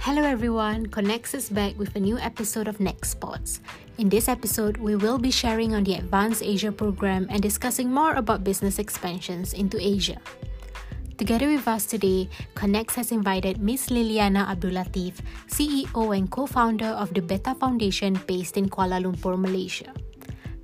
[0.00, 3.60] Hello everyone, Connex is back with a new episode of Next Spots.
[3.98, 8.14] In this episode, we will be sharing on the Advanced Asia program and discussing more
[8.14, 10.16] about business expansions into Asia.
[11.18, 13.88] Together with us today, Connex has invited Ms.
[13.88, 15.18] Liliana Abdulatif,
[15.48, 19.92] CEO and co-founder of the Beta Foundation based in Kuala Lumpur, Malaysia.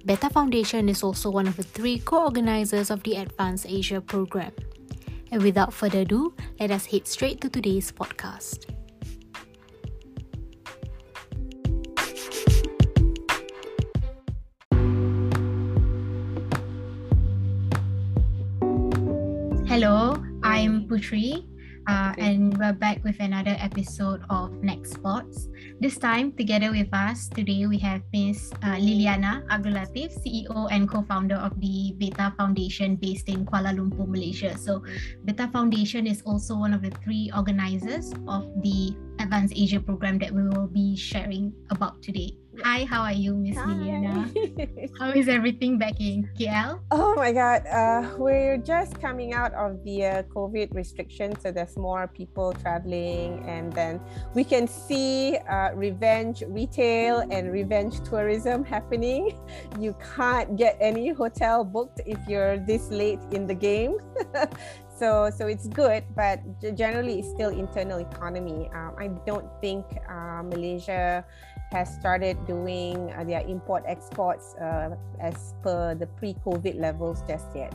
[0.07, 4.53] Beta Foundation is also one of the three co-organizers of the Advanced Asia program.
[5.32, 8.71] And without further ado, let us head straight to today's podcast.
[19.74, 20.14] Hello,
[20.46, 21.50] I'm Putri,
[21.90, 25.50] uh, and we're back with another episode of Next Sports.
[25.82, 28.54] This time, together with us today, we have Ms.
[28.62, 34.55] Uh, Liliana Abdulatif, CEO and co-founder of the Beta Foundation based in Kuala Lumpur, Malaysia.
[34.56, 34.86] So,
[35.27, 38.94] Beta Foundation is also one of the three organizers of the
[39.25, 42.36] Advanced Asia program that we will be sharing about today.
[42.62, 44.31] Hi, how are you, Miss Liliana?
[45.00, 46.78] how is everything back in KL?
[46.92, 51.77] Oh my God, uh, we're just coming out of the uh, COVID restrictions, so there's
[51.77, 53.98] more people traveling, and then
[54.34, 59.41] we can see uh, revenge retail and revenge tourism happening.
[59.81, 63.98] You can't get any hotel booked if you're this late in the game.
[64.95, 66.39] so so it's good but
[66.77, 71.25] generally it's still internal economy um, i don't think uh, malaysia
[71.75, 77.75] has started doing uh, their import exports uh, as per the pre-COVID levels just yet.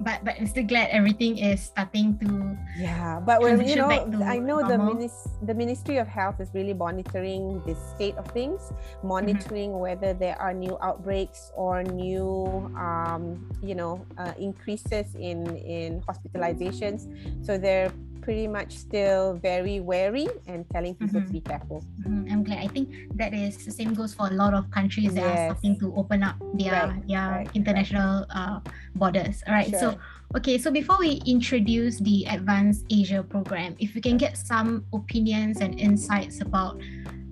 [0.00, 3.18] But but I'm still glad everything is starting to yeah.
[3.18, 4.68] But well, you know, I know normal.
[4.68, 8.60] the minis- the Ministry of Health is really monitoring the state of things,
[9.02, 9.88] monitoring mm-hmm.
[9.88, 17.08] whether there are new outbreaks or new um, you know uh, increases in in hospitalizations.
[17.44, 21.26] So they're pretty much still very wary and telling people mm-hmm.
[21.26, 21.84] to be careful.
[22.00, 22.32] Mm-hmm.
[22.32, 22.58] I'm glad.
[22.58, 25.38] I think that is the same goes for a lot of countries that yes.
[25.38, 27.08] are starting to open up their right.
[27.08, 27.48] their right.
[27.54, 28.36] international right.
[28.36, 28.60] Uh,
[28.94, 29.42] borders.
[29.46, 29.70] All right.
[29.70, 29.78] Sure.
[29.78, 29.98] So
[30.36, 30.58] okay.
[30.58, 35.78] So before we introduce the Advanced Asia program, if we can get some opinions and
[35.78, 36.80] insights about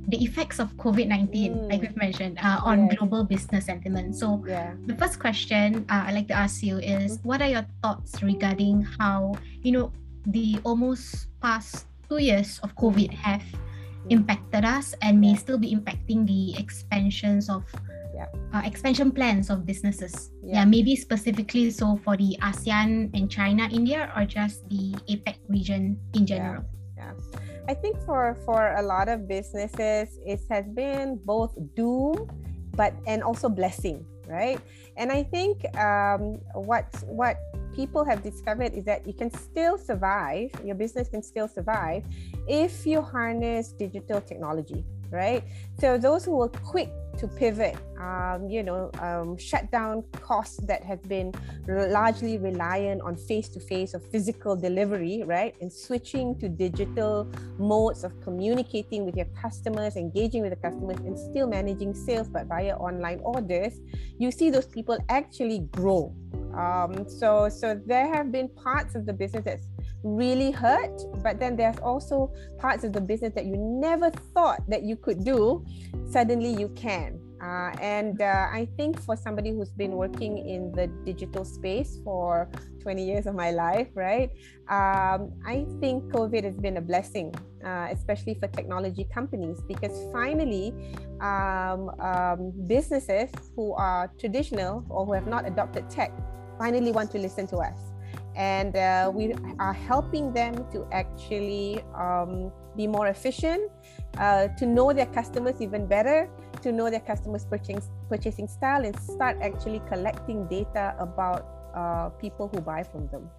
[0.09, 1.71] the effects of COVID 19, mm.
[1.71, 2.97] like we've mentioned, uh, on yes.
[2.97, 4.15] global business sentiment.
[4.15, 4.75] So, yeah.
[4.87, 7.29] the first question uh, I'd like to ask you is mm-hmm.
[7.29, 9.93] what are your thoughts regarding how, you know,
[10.27, 13.43] the almost past two years of COVID have
[14.11, 17.65] impacted us and may still be impacting the expansions of
[18.15, 18.27] yeah.
[18.55, 20.31] uh, expansion plans of businesses.
[20.43, 20.63] Yeah.
[20.63, 20.65] yeah.
[20.65, 26.27] maybe specifically so for the ASEAN and China, India, or just the APEC region in
[26.27, 26.65] general.
[26.97, 27.13] Yeah.
[27.13, 27.41] yeah.
[27.69, 32.31] I think for for a lot of businesses, it has been both doom,
[32.79, 34.63] but and also blessing, right?
[34.97, 37.37] And I think um, what what
[37.77, 42.03] people have discovered is that you can still survive, your business can still survive
[42.49, 45.45] if you harness digital technology, right?
[45.79, 46.89] So those who were quick
[47.19, 51.33] to pivot, um, you know, um, shut down costs that have been
[51.67, 55.55] largely reliant on face-to-face or physical delivery, right?
[55.61, 61.19] And switching to digital modes of communicating with your customers, engaging with the customers, and
[61.19, 63.81] still managing sales but via online orders,
[64.19, 66.15] you see those people actually grow.
[66.57, 69.69] Um, so, so there have been parts of the business that's
[70.03, 74.83] really hurt, but then there's also parts of the business that you never thought that
[74.83, 75.65] you could do.
[76.11, 77.21] Suddenly, you can.
[77.43, 82.49] Uh, and uh, I think for somebody who's been working in the digital space for
[82.81, 84.31] 20 years of my life, right?
[84.69, 87.35] Um, I think COVID has been a blessing,
[87.65, 90.73] uh, especially for technology companies, because finally,
[91.21, 96.13] um, um, businesses who are traditional or who have not adopted tech
[96.59, 97.79] finally want to listen to us.
[98.37, 103.71] And uh, we are helping them to actually um, be more efficient,
[104.19, 106.29] uh, to know their customers even better,
[106.63, 112.49] to know their customers' purchasing, purchasing style, and start actually collecting data about uh, people
[112.49, 113.31] who buy from them.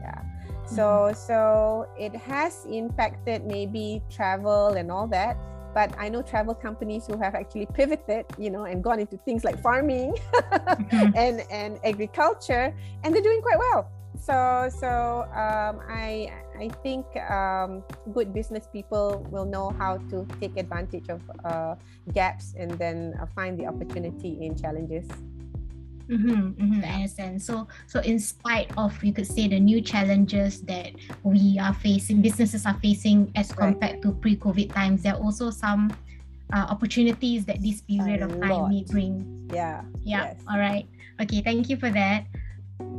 [0.00, 0.20] Yeah.
[0.66, 1.16] So, mm-hmm.
[1.16, 5.36] so it has impacted maybe travel and all that
[5.74, 9.44] but i know travel companies who have actually pivoted you know and gone into things
[9.44, 11.10] like farming mm-hmm.
[11.16, 12.74] and and agriculture
[13.04, 13.90] and they're doing quite well
[14.20, 17.82] so so um, i i think um,
[18.12, 21.74] good business people will know how to take advantage of uh,
[22.12, 25.08] gaps and then uh, find the opportunity in challenges
[26.12, 27.40] Mm-hmm, mm-hmm, I understand.
[27.40, 30.92] So, so in spite of you could say the new challenges that
[31.22, 33.72] we are facing, businesses are facing as right.
[33.72, 35.90] compared to pre-COVID times, there are also some
[36.52, 38.68] uh, opportunities that this period A of time lot.
[38.68, 39.48] may bring.
[39.52, 39.82] Yeah.
[40.04, 40.36] Yeah.
[40.36, 40.36] Yes.
[40.50, 40.86] All right.
[41.20, 41.40] Okay.
[41.40, 42.26] Thank you for that.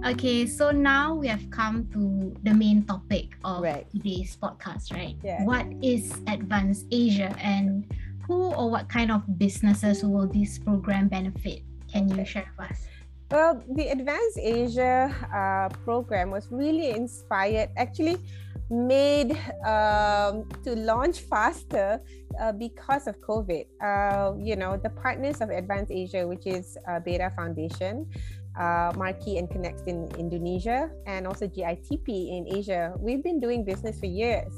[0.04, 3.88] Okay, so now we have come to the main topic of right.
[3.92, 5.16] today's podcast, right?
[5.24, 5.44] Yeah.
[5.44, 7.88] What is Advance Asia and
[8.28, 11.64] who or what kind of businesses will this program benefit?
[11.92, 12.88] Can you share with us?
[13.34, 18.22] Well, the Advance Asia uh, program was really inspired, actually
[18.70, 19.34] made
[19.66, 22.00] um, to launch faster
[22.40, 23.66] uh, because of COVID.
[23.82, 28.06] Uh, you know, the partners of Advance Asia, which is uh, Beta Foundation,
[28.56, 32.94] uh, Marquee and Connex in Indonesia, and also GITP in Asia.
[33.00, 34.54] We've been doing business for years,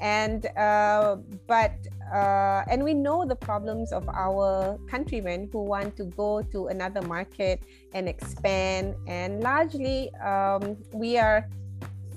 [0.00, 1.74] and uh, but
[2.12, 7.02] uh, and we know the problems of our countrymen who want to go to another
[7.02, 7.60] market
[7.92, 8.94] and expand.
[9.06, 11.48] And largely, um, we are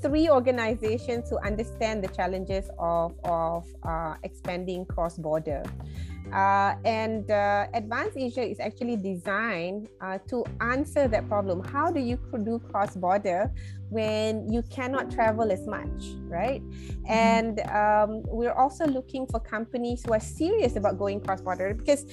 [0.01, 5.63] three organizations who understand the challenges of of uh, expanding cross border.
[6.33, 11.63] Uh, and uh, Advanced Asia is actually designed uh, to answer that problem.
[11.63, 13.51] How do you do cross border
[13.89, 16.61] when you cannot travel as much, right?
[16.61, 17.11] Mm-hmm.
[17.11, 22.05] And um, we're also looking for companies who are serious about going cross border because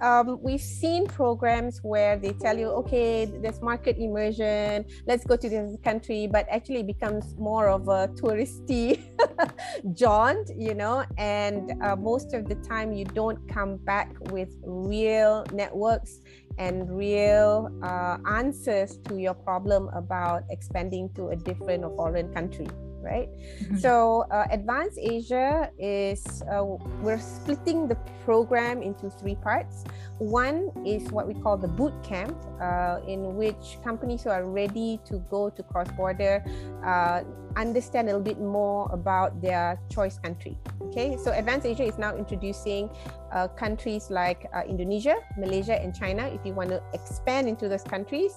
[0.00, 5.48] um, we've seen programs where they tell you, okay, there's market immersion, let's go to
[5.48, 9.02] this country, but actually it becomes more of a touristy
[9.94, 15.44] jaunt, you know, and uh, most of the time you don't come back with real
[15.52, 16.20] networks
[16.58, 22.66] and real uh, answers to your problem about expanding to a different or foreign country
[23.00, 23.28] right?
[23.28, 23.78] Mm-hmm.
[23.78, 26.64] so uh, advanced asia is uh,
[27.02, 27.96] we're splitting the
[28.28, 29.84] program into three parts.
[30.18, 35.00] One is what we call the boot camp uh, in which companies who are ready
[35.06, 36.44] to go to cross border
[36.84, 37.22] uh,
[37.56, 41.16] understand a little bit more about their choice country okay?
[41.16, 42.90] So advanced asia is now introducing
[43.32, 46.28] uh, countries like uh, indonesia malaysia and china.
[46.28, 48.32] If you want to expand into those countries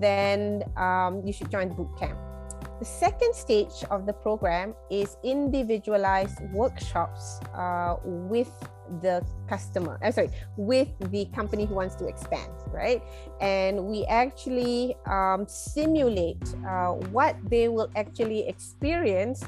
[0.00, 2.16] then um, you should join the boot camp
[2.84, 8.52] the second stage of the program is individualized workshops uh, with
[9.00, 10.28] the customer, uh, sorry,
[10.58, 13.00] with the company who wants to expand, right?
[13.40, 19.42] And we actually um, simulate uh, what they will actually experience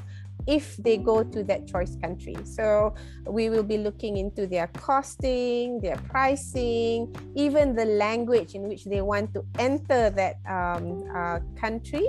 [0.47, 2.35] if they go to that choice country.
[2.43, 2.95] So
[3.27, 9.01] we will be looking into their costing, their pricing, even the language in which they
[9.01, 12.07] want to enter that um, uh, country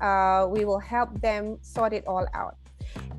[0.00, 2.56] uh, we will help them sort it all out.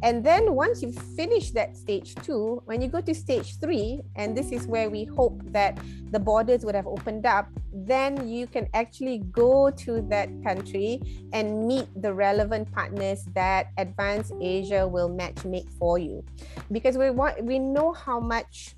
[0.02, 4.36] And then once you finish that stage two, when you go to stage three, and
[4.36, 5.78] this is where we hope that
[6.12, 11.02] the borders would have opened up, then you can actually go to that country
[11.34, 16.24] and meet the relevant partners that Advanced Asia will match make for you.
[16.72, 18.76] Because we want we know how much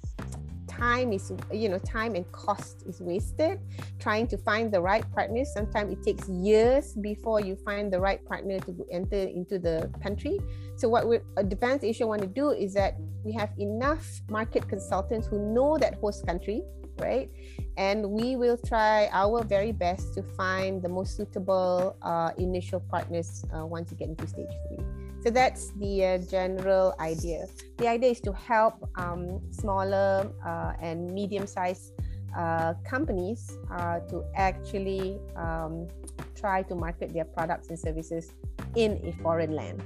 [0.82, 3.60] time is you know time and cost is wasted
[4.00, 5.46] trying to find the right partner.
[5.46, 10.40] Sometimes it takes years before you find the right partner to enter into the country.
[10.76, 15.28] So what we advanced asia want to do is that we have enough market consultants
[15.28, 16.64] who know that host country
[17.00, 17.30] right?
[17.78, 23.44] And we will try our very best to find the most suitable uh, initial partners
[23.56, 27.46] uh, once you get into stage three so that's the uh, general idea.
[27.78, 31.94] The idea is to help um, smaller uh, and medium sized
[32.36, 35.88] uh, companies uh, to actually um,
[36.36, 38.32] try to market their products and services
[38.76, 39.84] in a foreign land.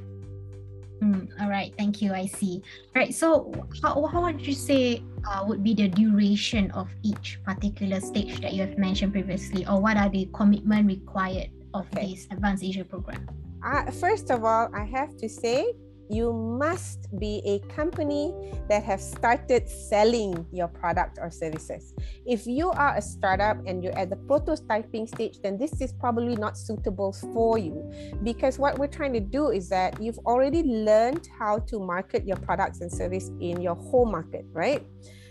[1.01, 2.13] Mm, all right, thank you.
[2.13, 2.63] I see.
[2.95, 3.51] All right, so
[3.83, 8.53] how, how would you say uh, would be the duration of each particular stage that
[8.53, 12.12] you have mentioned previously, or what are the commitment required of okay.
[12.12, 13.27] this Advanced Asia program?
[13.65, 15.74] Uh, first of all, I have to say
[16.10, 18.31] you must be a company
[18.69, 21.93] that have started selling your product or services.
[22.27, 26.36] If you are a startup and you're at the prototyping stage, then this is probably
[26.36, 27.91] not suitable for you
[28.24, 32.38] because what we're trying to do is that you've already learned how to market your
[32.38, 34.86] products and service in your home market, right?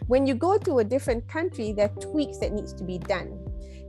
[0.07, 3.39] When you go to a different country, there are tweaks that needs to be done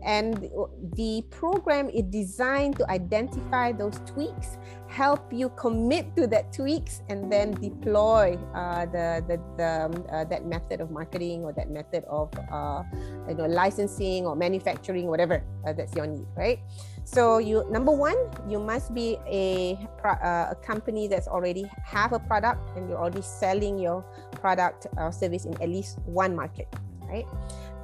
[0.05, 0.49] and
[0.93, 4.57] the program is designed to identify those tweaks
[4.87, 10.23] help you commit to that tweaks and then deploy uh, the, the, the um, uh,
[10.23, 12.83] that method of marketing or that method of uh,
[13.27, 16.59] you know licensing or manufacturing whatever uh, that's your need right?
[17.03, 18.15] So you number one
[18.47, 23.21] you must be a, uh, a company that's already have a product and you're already
[23.21, 24.01] selling your
[24.39, 26.67] product or service in at least one market
[27.09, 27.25] right?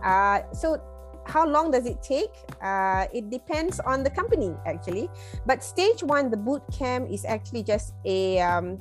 [0.03, 0.81] Uh, so
[1.25, 2.31] how long does it take?
[2.61, 5.09] Uh, it depends on the company actually.
[5.45, 8.79] But stage one, the boot camp is actually just a um,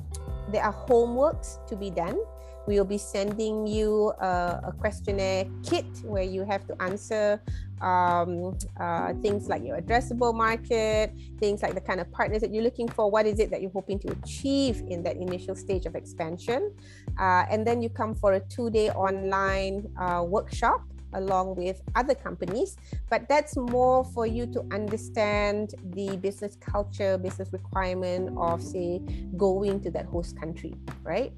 [0.50, 2.18] there are homeworks to be done
[2.66, 7.40] We will be sending you a, a questionnaire kit where you have to answer
[7.80, 12.62] um, uh, things like your addressable market, things like the kind of partners that you're
[12.62, 15.94] looking for, what is it that you're hoping to achieve in that initial stage of
[15.94, 16.72] expansion.
[17.18, 20.82] Uh, and then you come for a two day online uh, workshop
[21.14, 22.76] along with other companies,
[23.08, 29.00] but that's more for you to understand the business culture, business requirement of, say,
[29.36, 30.74] going to that host country,
[31.04, 31.32] right?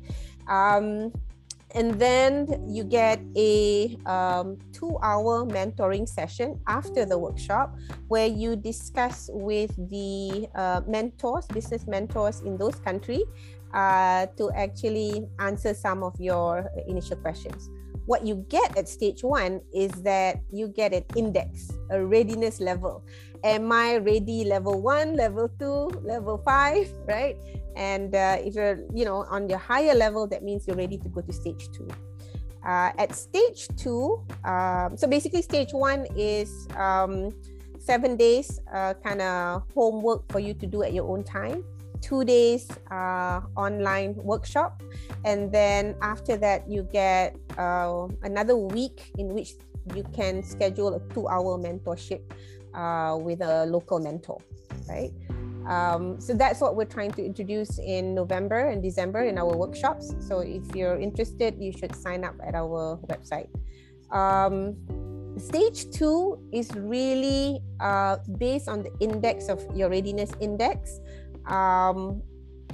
[0.49, 1.13] Um,
[1.75, 7.77] and then you get a um, two hour mentoring session after the workshop
[8.09, 13.25] where you discuss with the uh, mentors business mentors in those countries
[13.73, 17.71] uh, to actually answer some of your initial questions
[18.07, 23.05] what you get at stage one is that you get an index, a readiness level.
[23.45, 27.37] Am I ready level one, level two, level five, right?
[27.77, 31.09] And uh, if you're, you know, on your higher level, that means you're ready to
[31.09, 31.89] go to stage two.
[32.65, 37.31] Uh, at stage two, um, so basically stage one is um,
[37.81, 41.65] seven days uh, kind of homework for you to do at your own time
[42.03, 44.83] two days uh, online workshop.
[45.25, 49.55] And then after that you get uh, another week in which
[49.95, 52.23] you can schedule a two hour mentorship
[52.75, 54.39] uh, with a local mentor
[54.89, 55.13] right?
[55.67, 60.15] Um, so that's what we're trying to introduce in november and december in our workshops.
[60.19, 63.49] So if you're interested you should sign up at our website.
[64.11, 64.77] Um,
[65.39, 71.01] stage two is really uh, based on the index of your readiness index
[71.47, 72.23] um,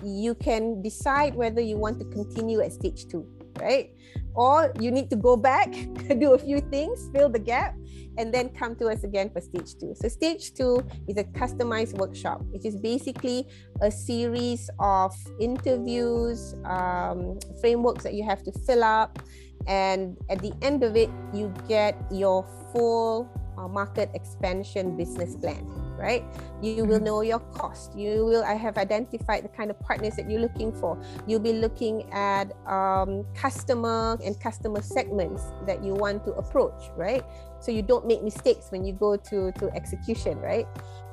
[0.05, 3.27] you can decide whether you want to continue at stage two,
[3.61, 3.91] right?
[4.35, 5.73] Or you need to go back,
[6.21, 7.75] do a few things, fill the gap,
[8.17, 9.95] and then come to us again for stage two.
[9.97, 13.47] So, stage two is a customized workshop, which is basically
[13.81, 19.21] a series of interviews, um, frameworks that you have to fill up.
[19.67, 25.88] And at the end of it, you get your full uh, market expansion business plan
[25.99, 26.25] right?
[26.63, 27.05] You will mm-hmm.
[27.05, 27.97] know your cost.
[27.99, 30.97] You will i have identified the kind of partners that you're looking for.
[31.27, 37.25] You'll be looking at um, customer and customer segments that you want to approach right?
[37.61, 40.67] So you don't make mistakes when you go to to execution right?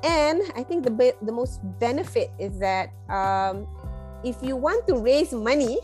[0.04, 3.66] And i think the the most benefit is that um,
[4.24, 5.78] if you want to raise money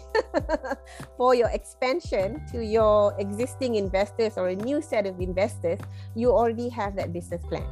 [1.16, 5.78] for your expansion to your existing investors or a new set of investors
[6.14, 7.66] you already have that business plan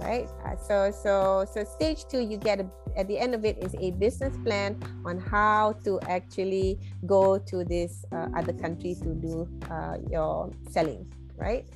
[0.00, 3.56] right uh, so so so stage two you get a, at the end of it
[3.58, 9.14] is a business plan on how to actually go to this uh, other country to
[9.14, 11.66] do uh, your selling right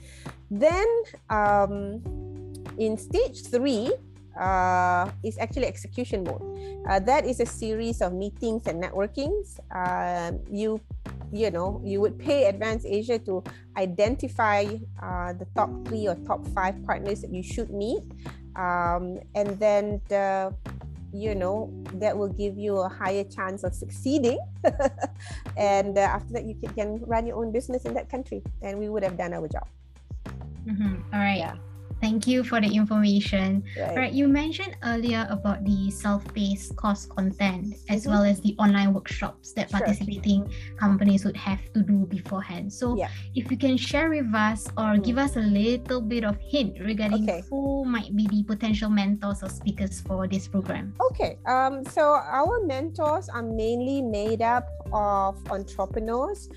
[0.51, 0.87] then
[1.31, 2.03] um,
[2.79, 3.93] in stage three
[4.39, 6.43] uh, is actually execution mode.
[6.89, 9.59] Uh, that is a series of meetings and networkings.
[9.75, 10.81] Uh, you,
[11.33, 13.43] you know, you would pay Advance Asia to
[13.77, 14.65] identify
[15.03, 18.03] uh, the top three or top five partners that you should meet,
[18.57, 20.55] um, and then the,
[21.13, 24.39] you know that will give you a higher chance of succeeding.
[25.57, 28.89] and uh, after that, you can, run your own business in that country, and we
[28.89, 29.67] would have done our job.
[30.67, 30.97] Mm-hmm.
[31.13, 31.39] All right.
[31.39, 31.57] Yeah.
[32.01, 33.65] Thank you for the information.
[33.79, 33.97] Right.
[33.97, 38.11] right you mentioned earlier about the self-paced course content as mm-hmm.
[38.11, 39.81] well as the online workshops that sure.
[39.81, 42.73] participating companies would have to do beforehand.
[42.73, 43.11] So, yeah.
[43.35, 45.05] if you can share with us or mm.
[45.05, 47.43] give us a little bit of hint regarding okay.
[47.51, 50.95] who might be the potential mentors or speakers for this program.
[51.11, 51.39] Okay.
[51.47, 51.85] Um.
[51.85, 56.49] So our mentors are mainly made up of entrepreneurs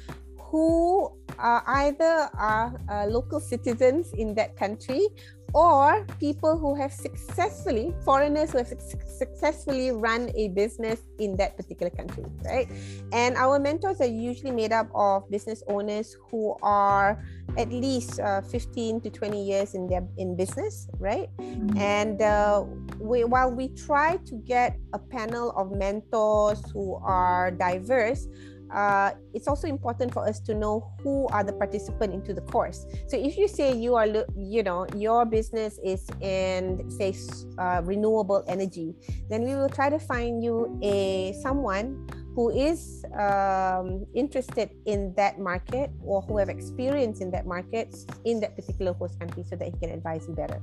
[0.52, 5.08] who uh, either are uh, local citizens in that country
[5.54, 11.58] or people who have successfully foreigners who have su- successfully run a business in that
[11.58, 12.68] particular country right
[13.12, 17.22] and our mentors are usually made up of business owners who are
[17.58, 21.78] at least uh, 15 to 20 years in their in business right mm-hmm.
[21.78, 22.64] and uh,
[23.00, 28.28] we, while we try to get a panel of mentors who are diverse
[28.74, 32.86] uh, it's also important for us to know who are the participant into the course.
[33.08, 37.14] So if you say you are you know your business is in say
[37.58, 38.96] uh, renewable energy
[39.30, 45.40] then we will try to find you a someone who is um, interested in that
[45.40, 47.94] market or who have experience in that market
[48.26, 50.60] in that particular host country so that he can advise you better.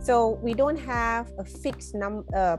[0.00, 2.56] So we don't have a fixed num uh,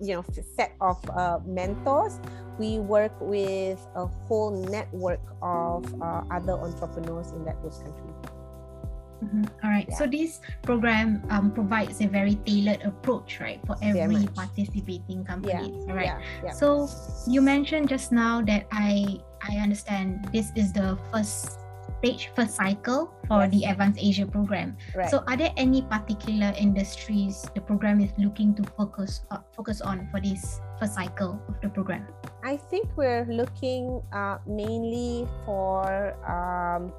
[0.00, 0.24] you know
[0.56, 2.20] set of uh, mentors.
[2.58, 8.35] We work with a whole network of uh, other entrepreneurs in that host country
[9.24, 9.44] Mm-hmm.
[9.64, 9.86] All right.
[9.88, 9.96] Yeah.
[9.96, 15.72] So this program um, provides a very tailored approach, right, for every participating company.
[15.72, 15.90] Yeah.
[15.90, 16.16] All right.
[16.44, 16.52] Yeah.
[16.52, 16.88] So
[17.26, 21.60] you mentioned just now that I I understand this is the first
[22.06, 23.50] stage, first cycle for yes.
[23.50, 24.76] the Advanced Asia program.
[24.94, 25.10] Right.
[25.10, 30.08] So, are there any particular industries the program is looking to focus uh, focus on
[30.10, 32.06] for this first cycle of the program?
[32.44, 36.92] I think we're looking uh, mainly for um,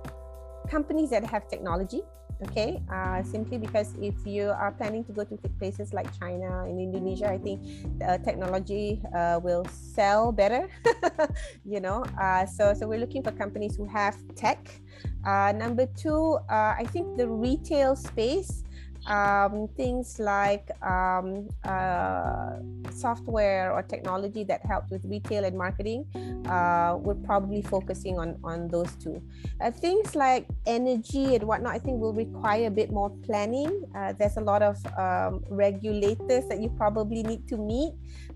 [0.70, 2.02] companies that have technology
[2.44, 2.82] okay?
[2.92, 7.28] Uh, simply because if you are planning to go to places like china and indonesia
[7.30, 7.62] i think
[8.06, 10.70] uh, technology uh, will sell better
[11.66, 12.04] you know?
[12.22, 14.82] Uh, so so we're looking for companies who have tech.
[15.26, 18.64] Uh, number two uh, i think the retail space
[19.08, 22.60] um, things like um, uh,
[22.92, 26.06] software or technology that help with retail and marketing,
[26.48, 29.22] uh, we're probably focusing on on those two.
[29.62, 33.84] Uh, things like energy and whatnot, I think will require a bit more planning.
[33.96, 37.94] Uh, there's a lot of um, regulators that you probably need to meet.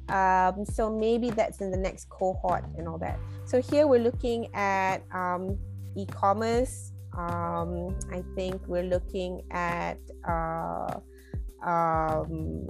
[0.10, 3.20] Um, so maybe that's in the next cohort and all that.
[3.46, 5.58] So here we're looking at um,
[5.96, 11.00] e-commerce um, I think we're looking at uh,
[11.64, 12.68] um,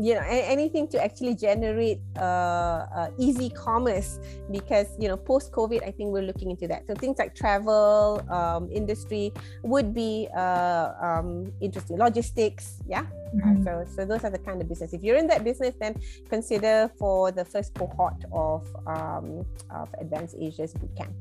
[0.00, 5.82] you know anything to actually generate uh, uh, easy commerce because you know post COVID
[5.82, 6.86] I think we're looking into that.
[6.86, 11.98] So things like travel um, industry would be uh, um, interesting.
[11.98, 13.06] Logistics, yeah.
[13.34, 13.64] Mm-hmm.
[13.64, 14.92] so so those are the kind of business.
[14.92, 16.00] If you're in that business, then
[16.30, 21.12] consider for the first cohort of um, of Advanced Asia's bootcamp.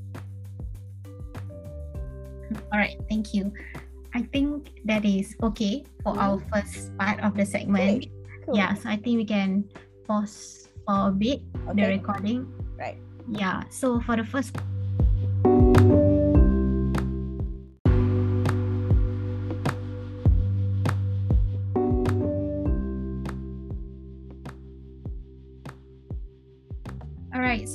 [2.72, 3.52] All right, thank you.
[4.14, 6.22] I think that is okay for mm.
[6.22, 8.08] our first part of the segment.
[8.46, 8.58] Cool.
[8.58, 9.70] Yeah, so I think we can
[10.08, 11.76] pause for a bit okay.
[11.76, 12.48] the recording.
[12.80, 12.98] Right.
[13.28, 14.56] Yeah, so for the first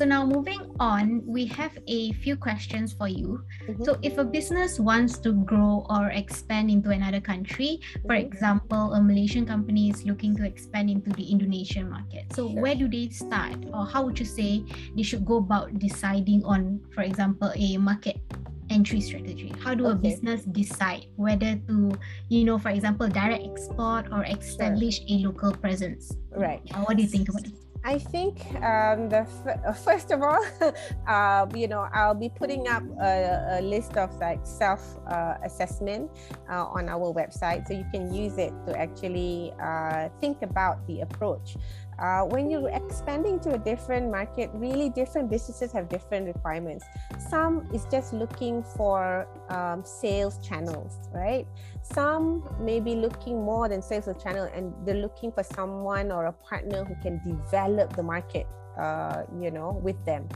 [0.02, 3.47] So now moving on, we have a few questions for you.
[3.68, 3.85] Mm-hmm.
[3.85, 8.09] So if a business wants to grow or expand into another country, mm-hmm.
[8.09, 12.26] for example, a Malaysian company is looking to expand into the Indonesian market.
[12.35, 12.61] So sure.
[12.61, 14.64] where do they start, or how would you say
[14.97, 18.18] they should go about deciding on, for example, a market
[18.70, 19.92] entry strategy how do okay.
[19.92, 21.92] a business decide whether to
[22.31, 25.07] you know for example direct export or establish sure.
[25.11, 27.53] a local presence right what do you think about it
[27.85, 30.38] I think um, the f- first of all,
[31.09, 36.09] uh, you know, I'll be putting up a, a list of like self uh, assessment
[36.49, 41.01] uh, on our website, so you can use it to actually uh, think about the
[41.01, 41.57] approach
[41.98, 46.85] uh, when you're expanding to a different market, really different businesses have different requirements.
[47.28, 51.46] Some is just looking for um, sales channels, right?
[51.83, 56.33] Some may be looking more than sales channel and they're looking for someone or a
[56.33, 58.46] partner who can develop the market,
[58.78, 60.28] uh, you know, with them.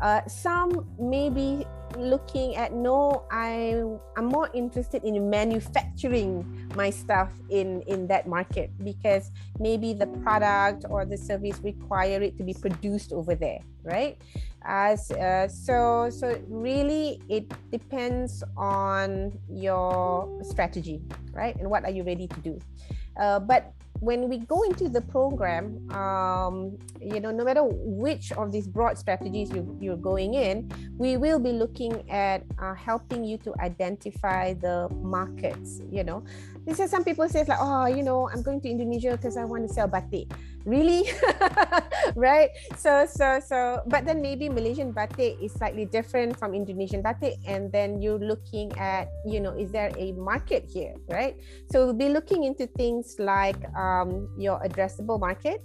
[0.00, 1.66] Uh, some may be
[1.98, 3.84] looking at no i
[4.16, 6.40] i'm more interested in manufacturing
[6.74, 12.36] my stuff in in that market because maybe the product or the service require it
[12.38, 14.18] to be produced over there right?
[14.64, 21.02] As uh, so so really it depends on your strategy
[21.32, 21.56] right?
[21.56, 22.58] And what are you ready to do?
[23.18, 28.50] Uh, but when we go into the program, um, you know, no matter which of
[28.50, 33.38] these broad strategies you, you're going in, we will be looking at uh, helping you
[33.38, 35.80] to identify the markets.
[35.88, 36.24] You know,
[36.66, 39.44] this is some people say like, oh, you know, I'm going to Indonesia because I
[39.44, 41.08] want to sell batik really
[42.16, 47.34] right so so so but then maybe malaysian batik is slightly different from indonesian batik
[47.46, 51.36] and then you're looking at you know is there a market here right
[51.70, 55.62] so we'll be looking into things like um, your addressable market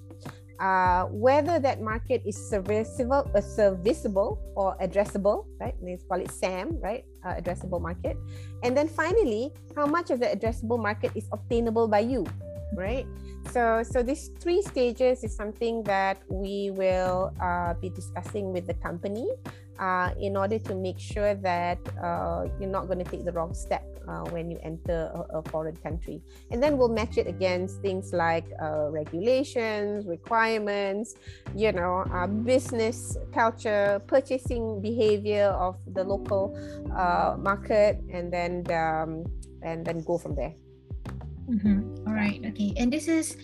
[0.59, 5.75] uh, whether that market is serviceable, uh, serviceable or addressable, right?
[5.81, 7.05] Let's call it SAM, right?
[7.25, 8.17] Uh, addressable market.
[8.63, 12.25] And then finally, how much of the addressable market is obtainable by you,
[12.73, 13.05] right?
[13.51, 18.73] So, so these three stages is something that we will uh, be discussing with the
[18.75, 19.27] company
[19.79, 23.53] uh, in order to make sure that uh, you're not going to take the wrong
[23.53, 26.21] step uh, when you enter a, a, foreign country.
[26.51, 31.15] And then we'll match it against things like uh, regulations, requirements,
[31.55, 36.57] you know, uh, business culture, purchasing behavior of the local
[37.39, 39.25] market, and then um,
[39.61, 40.53] and then go from there.
[41.49, 42.07] Mm-hmm.
[42.07, 42.43] All right.
[42.45, 42.73] Okay.
[42.77, 43.37] And this is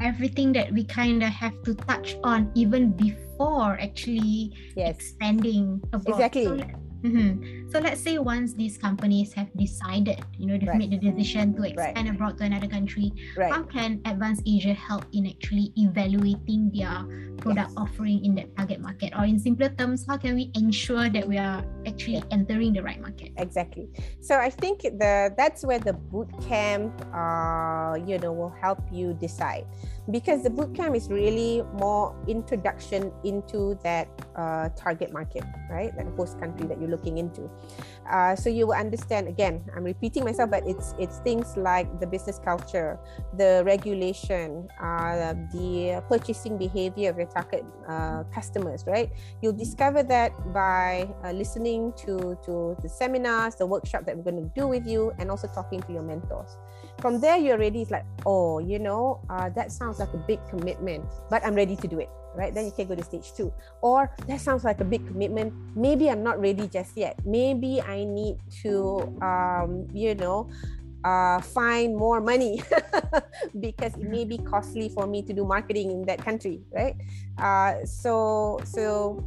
[0.00, 4.96] everything that we kind of have to touch on even before actually yes.
[4.96, 6.14] expanding abroad.
[6.14, 6.44] Exactly.
[6.44, 6.56] So,
[7.04, 7.70] mm-hmm.
[7.70, 10.78] so, let's say once these companies have decided, you know, they've right.
[10.78, 12.14] made the decision to expand right.
[12.14, 13.52] abroad to another country, right.
[13.52, 17.04] how can Advanced Asia help in actually evaluating their
[17.40, 17.76] product yes.
[17.76, 21.38] offering in that target market or in simpler terms how can we ensure that we
[21.38, 23.32] are actually entering the right market?
[23.36, 23.88] Exactly.
[24.20, 29.14] So i think the that's where the boot camp uh, you know will help you
[29.14, 29.66] decide.
[30.10, 35.94] Because the boot camp is really more introduction into that uh, target market right?
[35.96, 37.48] That host country that you're looking into.
[38.10, 42.06] Uh, so you will understand again i'm repeating myself but it's it's things like the
[42.06, 42.98] business culture
[43.38, 49.10] the regulation uh, the purchasing behavior of your target uh, customers right?
[49.42, 54.42] You'll discover that by uh, listening to to the seminars the workshop that we're going
[54.42, 56.56] to do with you and also talking to your mentors.
[57.00, 60.40] From there you're ready it's like oh you know uh, that sounds like a big
[60.48, 62.54] commitment but i'm ready to do it right?
[62.54, 63.52] Then you can go to stage two.
[63.82, 67.18] Or that sounds like a big commitment maybe i'm not ready just yet.
[67.24, 70.48] Maybe i need to um, you know
[71.04, 72.62] uh, find more money
[73.60, 76.96] because it may be costly for me to do marketing in that country right?
[77.38, 79.24] Uh, so so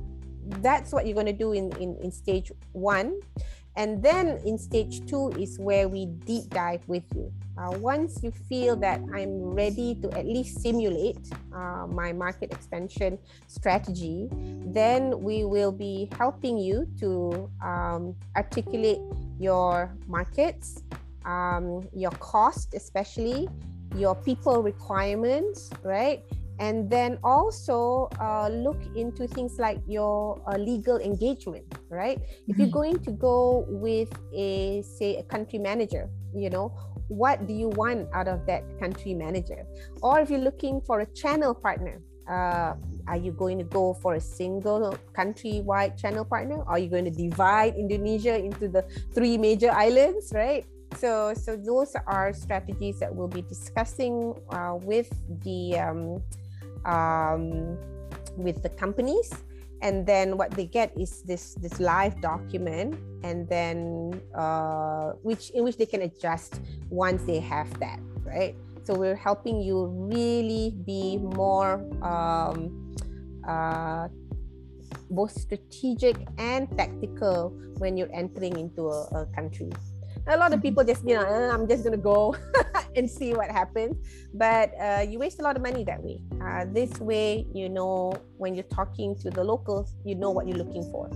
[0.61, 3.19] that's what you're going to do in, in in stage one.
[3.75, 7.33] And then in stage two is where we deep dive with you.
[7.57, 11.17] Uh, once you feel that I'm ready to at least simulate
[11.53, 14.27] uh, my market expansion strategy,
[14.65, 18.99] then we will be helping you to um, articulate
[19.39, 20.83] your markets,
[21.25, 23.47] um, your cost, especially
[23.95, 26.23] your people requirements, right?
[26.59, 32.51] and then also uh, look into things like your uh, legal engagement right mm-hmm.
[32.51, 32.73] if you're mm-hmm.
[32.73, 36.69] going to go with a say a country manager you know
[37.07, 39.65] what do you want out of that country manager
[40.01, 42.73] or if you're looking for a channel partner uh,
[43.07, 47.11] are you going to go for a single country-wide channel partner are you going to
[47.11, 48.81] divide indonesia into the
[49.13, 50.65] three major islands right
[50.97, 55.09] so so those are strategies that we'll be discussing uh, with
[55.43, 56.23] the um,
[56.85, 57.77] um,
[58.37, 59.31] with the companies.
[59.81, 65.65] And then what they get is this this live document and then uh, which in
[65.65, 68.55] which they can adjust once they have that right?
[68.83, 72.95] So we're helping you really be more um,
[73.47, 74.07] uh,
[75.09, 79.71] both strategic and tactical when you're entering into a, a country
[80.27, 82.35] a lot of people just you know uh, i'm just gonna go
[82.95, 83.97] and see what happens
[84.33, 88.13] but uh, you waste a lot of money that way uh, this way you know
[88.37, 91.09] when you're talking to the locals you know what you're looking for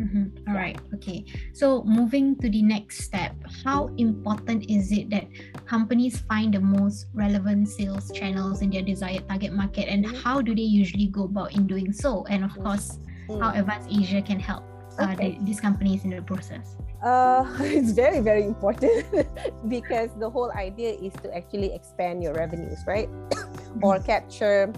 [0.00, 0.48] Mm-hmm.
[0.48, 0.78] All right.
[0.94, 1.24] Okay.
[1.52, 5.26] So moving to the next step, how important is it that
[5.66, 10.16] companies find the most relevant sales channels in their desired target market, and mm-hmm.
[10.16, 12.24] how do they usually go about in doing so?
[12.28, 13.40] And of course, mm-hmm.
[13.40, 14.64] how Advance Asia can help
[14.98, 15.38] uh, okay.
[15.42, 16.76] these companies in the process.
[17.02, 19.04] Uh, it's very, very important
[19.68, 23.08] because the whole idea is to actually expand your revenues, right?
[23.82, 24.72] or capture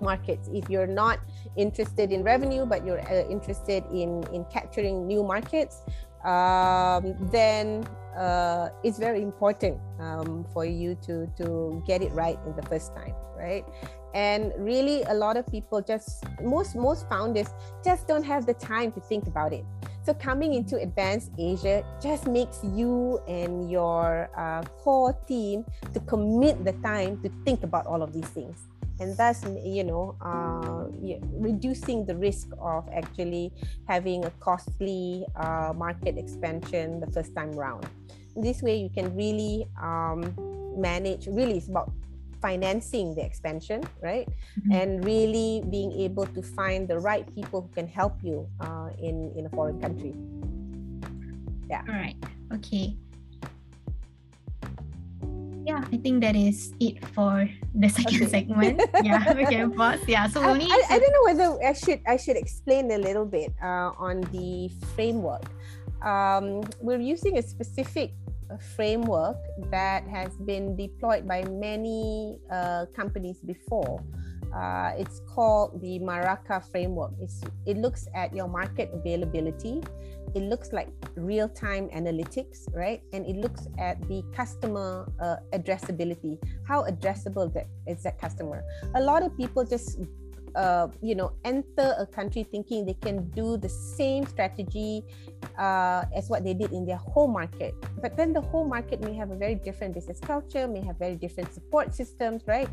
[0.00, 0.48] markets.
[0.52, 1.18] If you're not
[1.56, 5.82] interested in revenue, but you're uh, interested in, in capturing new markets,
[6.24, 12.54] um, then uh, it's very important um, for you to, to get it right in
[12.56, 13.64] the first time, right?
[14.14, 17.48] And really, a lot of people just, most, most founders
[17.84, 19.64] just don't have the time to think about it
[20.04, 26.62] so coming into Advanced Asia just makes you and your uh, core team to commit
[26.62, 28.68] the time to think about all of these things.
[29.00, 30.92] And thus, you know, uh,
[31.32, 33.50] reducing the risk of actually
[33.88, 37.88] having a costly uh, market expansion the first time round.
[38.36, 40.36] This way, you can really um,
[40.76, 41.28] manage.
[41.28, 41.90] Really, it's about
[42.44, 44.28] financing the expansion, right?
[44.60, 44.72] Mm-hmm.
[44.76, 49.32] And really being able to find the right people who can help you uh, in
[49.32, 50.12] in a foreign country.
[51.72, 51.80] Yeah.
[51.88, 52.20] All right.
[52.52, 53.00] Okay.
[55.64, 58.28] Yeah, I think that is it for the second okay.
[58.28, 58.84] segment.
[59.00, 60.04] yeah, we can pause.
[60.04, 63.24] Yeah, so I, I, I, don't know whether I should I should explain a little
[63.24, 65.48] bit uh, on the framework.
[66.04, 68.12] Um, we're using a specific
[68.76, 69.36] framework
[69.70, 74.02] that has been deployed by many uh, companies before.
[74.54, 77.10] Uh, it's called the Maraca framework.
[77.20, 79.82] It's, it looks at your market availability.
[80.34, 83.02] It looks like real time analytics, right?
[83.12, 86.38] And it looks at the customer uh, addressability.
[86.66, 88.62] How addressable that is that customer?
[88.94, 89.98] A lot of people just
[90.56, 95.04] uh, you know enter a country thinking they can do the same strategy
[95.58, 97.74] uh, as what they did in their home market.
[98.00, 101.16] But then the home market may have a very different business culture may have very
[101.16, 102.68] different support systems right?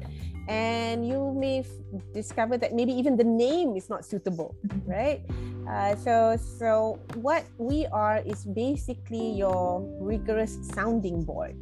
[0.47, 1.67] And you may f-
[2.13, 5.21] discover that maybe even the name is not suitable right?
[5.69, 11.55] Uh, so so what we are is basically your rigorous sounding board.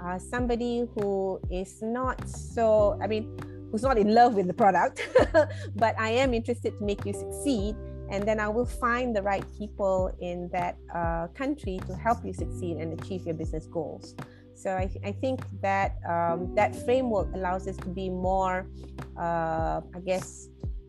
[0.00, 3.28] Uh, somebody who is not so i mean
[3.70, 5.08] who's not in love with the product,
[5.76, 7.76] but I am interested to make you succeed.
[8.10, 12.32] And then I will find the right people in that uh, country to help you
[12.32, 14.16] succeed and achieve your business goals.
[14.54, 18.66] So I, I think that um, that framework allows us to be more,
[19.16, 20.48] uh, I guess,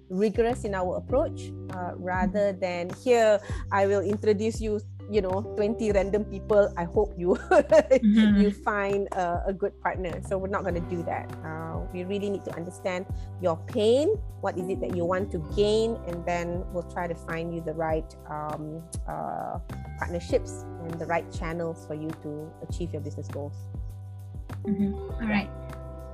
[0.09, 3.39] rigorous in our approach uh, rather than here
[3.71, 8.41] I will introduce you you know 20 random people i hope you mm-hmm.
[8.41, 12.05] you find a, a, good partner so we're not going to do that uh, we
[12.05, 13.05] really need to understand
[13.41, 14.07] your pain
[14.39, 17.59] what is it that you want to gain and then we'll try to find you
[17.59, 19.59] the right um, uh,
[19.99, 23.67] partnerships and the right channels for you to achieve your business goals
[24.63, 24.93] mm-hmm.
[24.95, 25.49] all right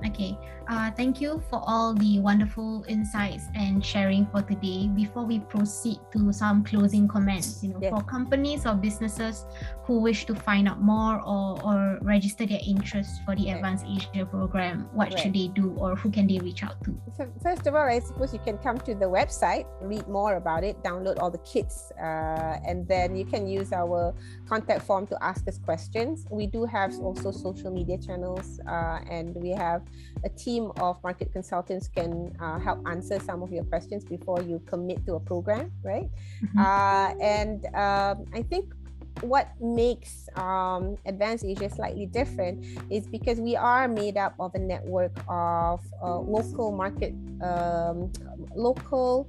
[0.06, 4.86] Okay, uh, thank you for all the wonderful insights and sharing for today.
[4.94, 7.90] Before we proceed to some closing comments, you know, yes.
[7.90, 9.44] for companies or businesses
[9.84, 14.24] who wish to find out more or, or register their interest for the Advanced Asia
[14.26, 15.18] program, what right.
[15.18, 16.94] should they do or who can they reach out to?
[17.42, 20.80] First of all, I suppose you can come to the website, read more about it,
[20.84, 24.14] download all the kits, uh, and then you can use our
[24.48, 26.26] contact form to ask us questions.
[26.30, 29.82] We do have also social media channels, uh, and we have
[30.24, 34.60] a team of market consultants can uh, help answer some of your questions before you
[34.66, 36.08] commit to a program, right?
[36.42, 36.58] Mm-hmm.
[36.58, 38.72] Uh, and um, I think
[39.20, 44.58] what makes um, Advanced Asia slightly different is because we are made up of a
[44.58, 48.12] network of uh, local market, um,
[48.54, 49.28] local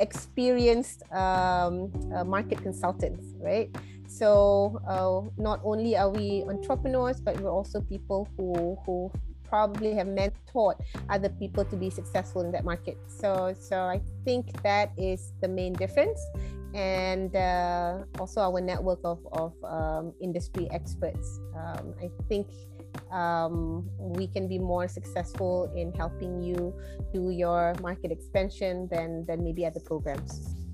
[0.00, 3.70] experienced um, uh, market consultants, right?
[4.08, 9.10] So uh, not only are we entrepreneurs, but we're also people who who
[9.48, 10.74] probably have mentored
[11.08, 12.98] other people to be successful in that market.
[13.06, 16.20] So, so I think that is the main difference,
[16.74, 21.40] and uh, also our network of of um, industry experts.
[21.54, 22.48] Um, I think
[23.12, 26.74] um, we can be more successful in helping you
[27.12, 30.65] do your market expansion than than maybe other programs.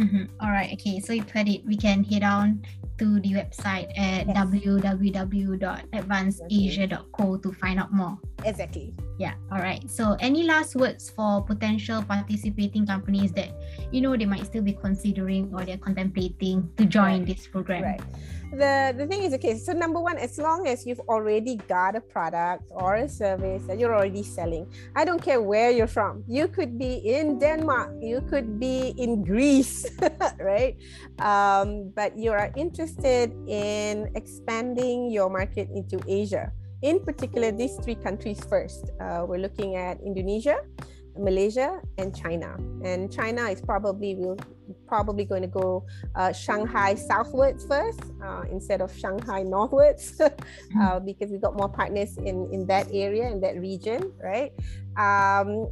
[0.00, 0.24] Mm-hmm.
[0.40, 0.72] All right.
[0.72, 0.98] Okay.
[1.00, 1.62] So you put it.
[1.66, 2.64] We can head on
[2.96, 4.36] to the website at yes.
[4.36, 8.18] www.advancedasia.co to find out more.
[8.44, 8.92] Exactly.
[9.18, 9.34] Yeah.
[9.52, 9.88] All right.
[9.90, 13.50] So, any last words for potential participating companies that
[13.92, 17.26] you know they might still be considering or they're contemplating to join right.
[17.26, 17.82] this program?
[17.84, 18.00] Right
[18.50, 22.00] the the thing is okay so number one as long as you've already got a
[22.00, 26.24] product or a service that you're already selling i don't care where you're from.
[26.26, 29.86] You could be in denmark you could be in greece
[30.38, 30.76] right?
[31.18, 36.50] Um, but you are interested in expanding your market into asia
[36.82, 38.90] in particular these three countries first.
[39.00, 40.58] Uh, we're looking at indonesia
[41.18, 42.56] Malaysia and China.
[42.84, 44.38] And China is probably will
[44.86, 51.04] probably going to go uh, Shanghai southwards first uh, instead of Shanghai northwards uh, mm-hmm.
[51.04, 54.52] because we got more partners in in that area in that region, right?
[54.96, 55.70] Um,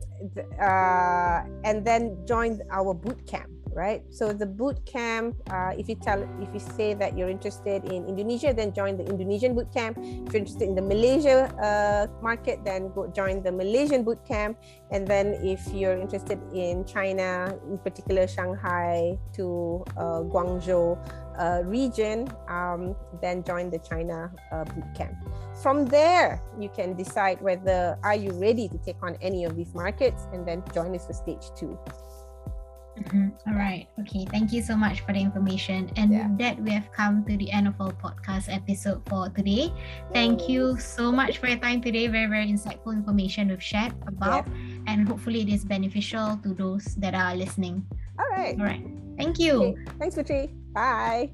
[0.60, 4.02] uh, and then join our boot camp right?
[4.10, 8.10] So the boot camp, uh, if you tell, if you say that you're interested in
[8.10, 9.96] Indonesia, then join the Indonesian boot camp.
[10.02, 14.58] If you're interested in the Malaysia uh, market, then go join the Malaysian boot camp.
[14.90, 20.98] And then if you're interested in China, in particular Shanghai to uh, Guangzhou
[21.38, 25.14] uh, region, um, then join the China uh, boot camp.
[25.62, 29.70] From there, you can decide whether are you ready to take on any of these
[29.70, 31.78] markets, and then join us for stage two.
[32.98, 33.50] Mm-hmm.
[33.50, 33.86] All right.
[34.00, 34.26] Okay.
[34.30, 35.90] Thank you so much for the information.
[35.96, 36.28] And yeah.
[36.28, 39.72] with that, we have come to the end of our podcast episode for today.
[40.12, 42.06] Thank you so much for your time today.
[42.08, 44.46] Very, very insightful information we've shared about.
[44.86, 47.86] And hopefully, it is beneficial to those that are listening.
[48.18, 48.58] All right.
[48.58, 48.84] All right.
[49.16, 49.74] Thank you.
[49.74, 49.84] Okay.
[49.98, 50.50] Thanks, Putri.
[50.72, 51.30] Bye.